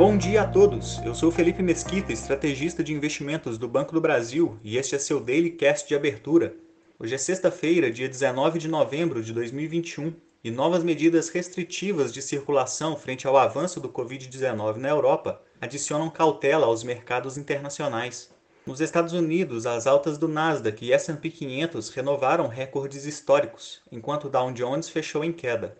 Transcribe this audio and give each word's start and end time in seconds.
Bom 0.00 0.16
dia 0.16 0.40
a 0.40 0.46
todos. 0.46 0.98
Eu 1.04 1.14
sou 1.14 1.30
Felipe 1.30 1.62
Mesquita, 1.62 2.10
estrategista 2.10 2.82
de 2.82 2.90
investimentos 2.90 3.58
do 3.58 3.68
Banco 3.68 3.92
do 3.92 4.00
Brasil, 4.00 4.58
e 4.64 4.78
este 4.78 4.94
é 4.94 4.98
seu 4.98 5.20
Daily 5.20 5.50
Cast 5.50 5.86
de 5.86 5.94
abertura. 5.94 6.54
Hoje 6.98 7.16
é 7.16 7.18
sexta-feira, 7.18 7.90
dia 7.90 8.08
19 8.08 8.58
de 8.58 8.66
novembro 8.66 9.22
de 9.22 9.30
2021, 9.34 10.14
e 10.42 10.50
novas 10.50 10.82
medidas 10.82 11.28
restritivas 11.28 12.14
de 12.14 12.22
circulação 12.22 12.96
frente 12.96 13.26
ao 13.26 13.36
avanço 13.36 13.78
do 13.78 13.90
Covid-19 13.90 14.76
na 14.76 14.88
Europa 14.88 15.42
adicionam 15.60 16.08
cautela 16.08 16.64
aos 16.64 16.82
mercados 16.82 17.36
internacionais. 17.36 18.30
Nos 18.66 18.80
Estados 18.80 19.12
Unidos, 19.12 19.66
as 19.66 19.86
altas 19.86 20.16
do 20.16 20.28
Nasdaq 20.28 20.82
e 20.82 20.94
S&P 20.94 21.28
500 21.28 21.90
renovaram 21.90 22.48
recordes 22.48 23.04
históricos, 23.04 23.82
enquanto 23.92 24.28
o 24.28 24.30
Dow 24.30 24.50
Jones 24.50 24.88
fechou 24.88 25.22
em 25.22 25.30
queda. 25.30 25.76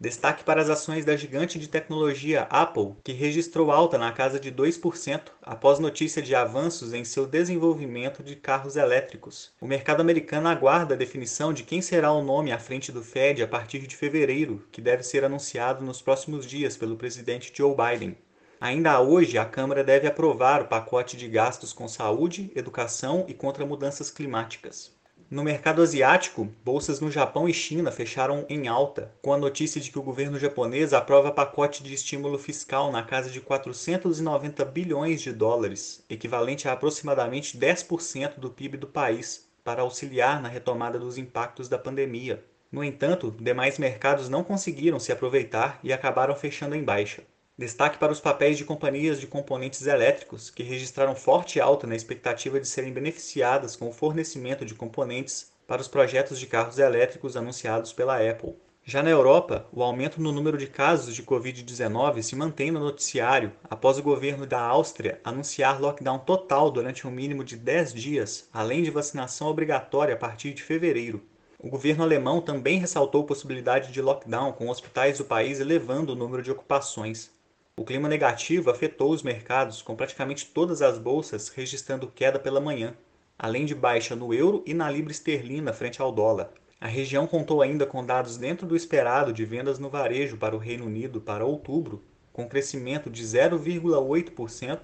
Destaque 0.00 0.42
para 0.42 0.62
as 0.62 0.70
ações 0.70 1.04
da 1.04 1.14
gigante 1.14 1.58
de 1.58 1.68
tecnologia 1.68 2.44
Apple, 2.44 2.94
que 3.04 3.12
registrou 3.12 3.70
alta 3.70 3.98
na 3.98 4.10
casa 4.10 4.40
de 4.40 4.50
2% 4.50 5.20
após 5.42 5.78
notícia 5.78 6.22
de 6.22 6.34
avanços 6.34 6.94
em 6.94 7.04
seu 7.04 7.26
desenvolvimento 7.26 8.22
de 8.22 8.34
carros 8.34 8.76
elétricos. 8.76 9.52
O 9.60 9.66
mercado 9.66 10.00
americano 10.00 10.48
aguarda 10.48 10.94
a 10.94 10.96
definição 10.96 11.52
de 11.52 11.64
quem 11.64 11.82
será 11.82 12.10
o 12.12 12.24
nome 12.24 12.50
à 12.50 12.58
frente 12.58 12.90
do 12.90 13.02
Fed 13.02 13.42
a 13.42 13.46
partir 13.46 13.86
de 13.86 13.94
fevereiro, 13.94 14.66
que 14.72 14.80
deve 14.80 15.02
ser 15.02 15.22
anunciado 15.22 15.84
nos 15.84 16.00
próximos 16.00 16.46
dias 16.46 16.78
pelo 16.78 16.96
presidente 16.96 17.52
Joe 17.54 17.76
Biden. 17.76 18.16
Ainda 18.58 19.02
hoje, 19.02 19.36
a 19.36 19.44
Câmara 19.44 19.84
deve 19.84 20.06
aprovar 20.06 20.62
o 20.62 20.68
pacote 20.68 21.14
de 21.14 21.28
gastos 21.28 21.74
com 21.74 21.86
saúde, 21.86 22.50
educação 22.54 23.26
e 23.28 23.34
contra 23.34 23.66
mudanças 23.66 24.10
climáticas. 24.10 24.98
No 25.30 25.44
mercado 25.44 25.80
asiático, 25.80 26.48
bolsas 26.64 26.98
no 26.98 27.08
Japão 27.08 27.48
e 27.48 27.54
China 27.54 27.92
fecharam 27.92 28.44
em 28.48 28.66
alta, 28.66 29.14
com 29.22 29.32
a 29.32 29.38
notícia 29.38 29.80
de 29.80 29.88
que 29.88 29.98
o 29.98 30.02
governo 30.02 30.40
japonês 30.40 30.92
aprova 30.92 31.30
pacote 31.30 31.84
de 31.84 31.94
estímulo 31.94 32.36
fiscal 32.36 32.90
na 32.90 33.04
casa 33.04 33.30
de 33.30 33.40
490 33.40 34.64
bilhões 34.64 35.22
de 35.22 35.32
dólares, 35.32 36.04
equivalente 36.10 36.66
a 36.66 36.72
aproximadamente 36.72 37.56
10% 37.56 38.40
do 38.40 38.50
PIB 38.50 38.76
do 38.76 38.88
país, 38.88 39.48
para 39.62 39.82
auxiliar 39.82 40.42
na 40.42 40.48
retomada 40.48 40.98
dos 40.98 41.16
impactos 41.16 41.68
da 41.68 41.78
pandemia. 41.78 42.44
No 42.72 42.82
entanto, 42.82 43.30
demais 43.30 43.78
mercados 43.78 44.28
não 44.28 44.42
conseguiram 44.42 44.98
se 44.98 45.12
aproveitar 45.12 45.78
e 45.84 45.92
acabaram 45.92 46.34
fechando 46.34 46.74
em 46.74 46.82
baixa. 46.82 47.22
Destaque 47.60 47.98
para 47.98 48.10
os 48.10 48.20
papéis 48.20 48.56
de 48.56 48.64
companhias 48.64 49.20
de 49.20 49.26
componentes 49.26 49.86
elétricos, 49.86 50.48
que 50.48 50.62
registraram 50.62 51.14
forte 51.14 51.60
alta 51.60 51.86
na 51.86 51.94
expectativa 51.94 52.58
de 52.58 52.66
serem 52.66 52.90
beneficiadas 52.90 53.76
com 53.76 53.90
o 53.90 53.92
fornecimento 53.92 54.64
de 54.64 54.74
componentes 54.74 55.52
para 55.66 55.82
os 55.82 55.86
projetos 55.86 56.40
de 56.40 56.46
carros 56.46 56.78
elétricos 56.78 57.36
anunciados 57.36 57.92
pela 57.92 58.16
Apple. 58.16 58.56
Já 58.82 59.02
na 59.02 59.10
Europa, 59.10 59.66
o 59.70 59.82
aumento 59.82 60.22
no 60.22 60.32
número 60.32 60.56
de 60.56 60.68
casos 60.68 61.14
de 61.14 61.22
Covid-19 61.22 62.22
se 62.22 62.34
mantém 62.34 62.70
no 62.70 62.80
noticiário 62.80 63.52
após 63.68 63.98
o 63.98 64.02
governo 64.02 64.46
da 64.46 64.62
Áustria 64.62 65.20
anunciar 65.22 65.82
lockdown 65.82 66.20
total 66.20 66.70
durante 66.70 67.06
um 67.06 67.10
mínimo 67.10 67.44
de 67.44 67.58
10 67.58 67.92
dias, 67.92 68.48
além 68.54 68.82
de 68.82 68.90
vacinação 68.90 69.48
obrigatória 69.48 70.14
a 70.14 70.18
partir 70.18 70.54
de 70.54 70.62
fevereiro. 70.62 71.22
O 71.58 71.68
governo 71.68 72.04
alemão 72.04 72.40
também 72.40 72.78
ressaltou 72.78 73.24
possibilidade 73.24 73.92
de 73.92 74.00
lockdown, 74.00 74.50
com 74.52 74.70
hospitais 74.70 75.18
do 75.18 75.26
país 75.26 75.60
elevando 75.60 76.14
o 76.14 76.16
número 76.16 76.42
de 76.42 76.50
ocupações. 76.50 77.38
O 77.80 77.84
clima 77.84 78.10
negativo 78.10 78.70
afetou 78.70 79.10
os 79.10 79.22
mercados, 79.22 79.80
com 79.80 79.96
praticamente 79.96 80.44
todas 80.44 80.82
as 80.82 80.98
bolsas 80.98 81.48
registrando 81.48 82.08
queda 82.08 82.38
pela 82.38 82.60
manhã, 82.60 82.92
além 83.38 83.64
de 83.64 83.74
baixa 83.74 84.14
no 84.14 84.34
euro 84.34 84.62
e 84.66 84.74
na 84.74 84.90
libra 84.90 85.10
esterlina 85.10 85.72
frente 85.72 86.02
ao 86.02 86.12
dólar. 86.12 86.50
A 86.78 86.86
região 86.86 87.26
contou 87.26 87.62
ainda 87.62 87.86
com 87.86 88.04
dados 88.04 88.36
dentro 88.36 88.66
do 88.66 88.76
esperado 88.76 89.32
de 89.32 89.46
vendas 89.46 89.78
no 89.78 89.88
varejo 89.88 90.36
para 90.36 90.54
o 90.54 90.58
Reino 90.58 90.84
Unido 90.84 91.22
para 91.22 91.46
outubro, 91.46 92.04
com 92.34 92.46
crescimento 92.46 93.08
de 93.08 93.24
0,8% 93.24 94.78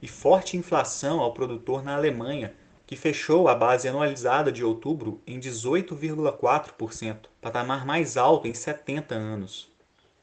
e 0.00 0.08
forte 0.08 0.56
inflação 0.56 1.20
ao 1.20 1.34
produtor 1.34 1.84
na 1.84 1.94
Alemanha, 1.94 2.54
que 2.86 2.96
fechou 2.96 3.48
a 3.48 3.54
base 3.54 3.86
anualizada 3.86 4.50
de 4.50 4.64
outubro 4.64 5.20
em 5.26 5.38
18,4%, 5.38 7.16
patamar 7.38 7.84
mais 7.84 8.16
alto 8.16 8.48
em 8.48 8.54
70 8.54 9.14
anos. 9.14 9.70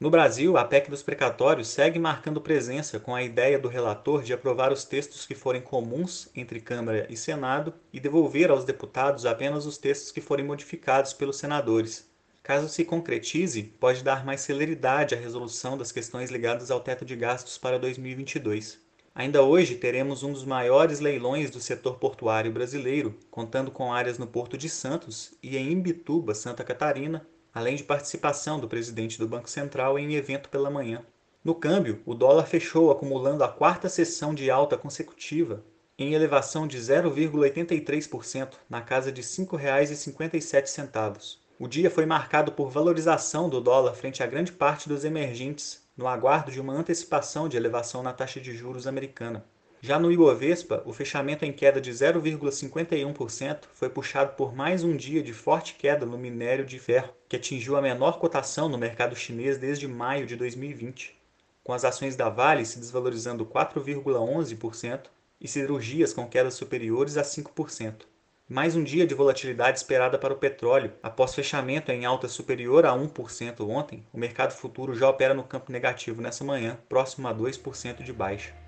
No 0.00 0.10
Brasil, 0.10 0.56
a 0.56 0.64
PEC 0.64 0.88
dos 0.88 1.02
precatórios 1.02 1.66
segue 1.66 1.98
marcando 1.98 2.40
presença 2.40 3.00
com 3.00 3.16
a 3.16 3.22
ideia 3.24 3.58
do 3.58 3.66
relator 3.66 4.22
de 4.22 4.32
aprovar 4.32 4.72
os 4.72 4.84
textos 4.84 5.26
que 5.26 5.34
forem 5.34 5.60
comuns 5.60 6.28
entre 6.36 6.60
Câmara 6.60 7.08
e 7.10 7.16
Senado 7.16 7.74
e 7.92 7.98
devolver 7.98 8.48
aos 8.48 8.64
deputados 8.64 9.26
apenas 9.26 9.66
os 9.66 9.76
textos 9.76 10.12
que 10.12 10.20
forem 10.20 10.46
modificados 10.46 11.12
pelos 11.12 11.36
senadores. 11.36 12.08
Caso 12.44 12.68
se 12.68 12.84
concretize, 12.84 13.64
pode 13.64 14.04
dar 14.04 14.24
mais 14.24 14.40
celeridade 14.40 15.16
à 15.16 15.18
resolução 15.18 15.76
das 15.76 15.90
questões 15.90 16.30
ligadas 16.30 16.70
ao 16.70 16.78
teto 16.78 17.04
de 17.04 17.16
gastos 17.16 17.58
para 17.58 17.76
2022. 17.76 18.78
Ainda 19.12 19.42
hoje 19.42 19.74
teremos 19.74 20.22
um 20.22 20.32
dos 20.32 20.44
maiores 20.44 21.00
leilões 21.00 21.50
do 21.50 21.58
setor 21.58 21.98
portuário 21.98 22.52
brasileiro, 22.52 23.18
contando 23.32 23.72
com 23.72 23.92
áreas 23.92 24.16
no 24.16 24.28
Porto 24.28 24.56
de 24.56 24.68
Santos 24.68 25.34
e 25.42 25.56
em 25.56 25.72
Imbituba, 25.72 26.36
Santa 26.36 26.62
Catarina, 26.62 27.26
além 27.58 27.74
de 27.74 27.82
participação 27.82 28.60
do 28.60 28.68
presidente 28.68 29.18
do 29.18 29.26
Banco 29.26 29.50
Central 29.50 29.98
em 29.98 30.14
evento 30.14 30.48
pela 30.48 30.70
manhã. 30.70 31.04
No 31.42 31.56
câmbio, 31.56 32.00
o 32.06 32.14
dólar 32.14 32.46
fechou 32.46 32.88
acumulando 32.88 33.42
a 33.42 33.48
quarta 33.48 33.88
sessão 33.88 34.32
de 34.32 34.48
alta 34.48 34.76
consecutiva, 34.76 35.64
em 35.98 36.14
elevação 36.14 36.68
de 36.68 36.78
0,83% 36.78 38.50
na 38.70 38.80
casa 38.80 39.10
de 39.10 39.22
R$ 39.22 39.26
5,57. 39.26 41.38
O 41.58 41.66
dia 41.66 41.90
foi 41.90 42.06
marcado 42.06 42.52
por 42.52 42.70
valorização 42.70 43.48
do 43.48 43.60
dólar 43.60 43.94
frente 43.94 44.22
a 44.22 44.26
grande 44.28 44.52
parte 44.52 44.88
dos 44.88 45.04
emergentes, 45.04 45.82
no 45.96 46.06
aguardo 46.06 46.52
de 46.52 46.60
uma 46.60 46.74
antecipação 46.74 47.48
de 47.48 47.56
elevação 47.56 48.04
na 48.04 48.12
taxa 48.12 48.40
de 48.40 48.54
juros 48.54 48.86
americana. 48.86 49.44
Já 49.80 49.96
no 49.96 50.10
Ibovespa, 50.10 50.82
o 50.84 50.92
fechamento 50.92 51.44
em 51.44 51.52
queda 51.52 51.80
de 51.80 51.92
0,51% 51.92 53.60
foi 53.72 53.88
puxado 53.88 54.32
por 54.32 54.52
mais 54.52 54.82
um 54.82 54.96
dia 54.96 55.22
de 55.22 55.32
forte 55.32 55.74
queda 55.74 56.04
no 56.04 56.18
minério 56.18 56.66
de 56.66 56.80
ferro, 56.80 57.14
que 57.28 57.36
atingiu 57.36 57.76
a 57.76 57.82
menor 57.82 58.18
cotação 58.18 58.68
no 58.68 58.76
mercado 58.76 59.14
chinês 59.14 59.56
desde 59.56 59.86
maio 59.86 60.26
de 60.26 60.34
2020, 60.34 61.16
com 61.62 61.72
as 61.72 61.84
ações 61.84 62.16
da 62.16 62.28
Vale 62.28 62.66
se 62.66 62.80
desvalorizando 62.80 63.46
4,11% 63.46 65.02
e 65.40 65.46
cirurgias 65.46 66.12
com 66.12 66.26
quedas 66.26 66.54
superiores 66.54 67.16
a 67.16 67.22
5%. 67.22 68.02
Mais 68.48 68.74
um 68.74 68.82
dia 68.82 69.06
de 69.06 69.14
volatilidade 69.14 69.78
esperada 69.78 70.18
para 70.18 70.34
o 70.34 70.38
petróleo. 70.38 70.92
Após 71.02 71.34
fechamento 71.34 71.92
em 71.92 72.04
alta 72.04 72.26
superior 72.26 72.84
a 72.84 72.92
1% 72.96 73.60
ontem, 73.68 74.04
o 74.12 74.18
mercado 74.18 74.54
futuro 74.54 74.94
já 74.94 75.08
opera 75.08 75.34
no 75.34 75.44
campo 75.44 75.70
negativo 75.70 76.20
nessa 76.20 76.42
manhã, 76.42 76.78
próximo 76.88 77.28
a 77.28 77.34
2% 77.34 78.02
de 78.02 78.12
baixa. 78.12 78.67